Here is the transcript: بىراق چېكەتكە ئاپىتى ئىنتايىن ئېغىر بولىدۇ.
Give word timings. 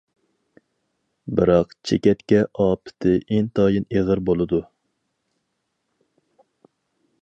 بىراق 1.39 1.75
چېكەتكە 1.89 2.41
ئاپىتى 2.65 3.13
ئىنتايىن 3.19 3.87
ئېغىر 3.97 4.23
بولىدۇ. 4.31 4.67